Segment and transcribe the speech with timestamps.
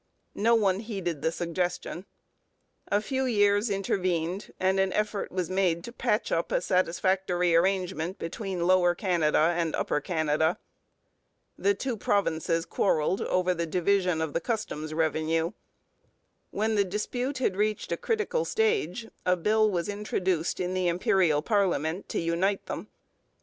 [0.33, 2.07] No one heeded the suggestion.
[2.87, 8.17] A few years intervened, and an effort was made to patch up a satisfactory arrangement
[8.17, 10.57] between Lower Canada and Upper Canada.
[11.55, 15.51] The two provinces quarrelled over the division of the customs revenue.
[16.49, 21.43] When the dispute had reached a critical stage a bill was introduced in the Imperial
[21.43, 22.87] parliament to unite them.